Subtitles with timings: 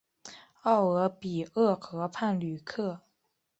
[0.63, 3.01] 奥尔比厄河畔吕克。